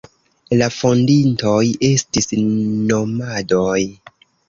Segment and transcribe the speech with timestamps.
[0.61, 3.81] La fondintoj estis nomadoj.